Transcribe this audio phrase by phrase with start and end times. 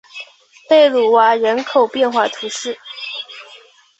[0.67, 2.75] 贝卢瓦人口变化图示